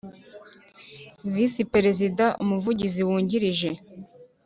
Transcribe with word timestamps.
Visi 1.33 1.61
perezida 1.73 2.25
Umuvugizi 2.43 3.01
Wungirije 3.07 3.69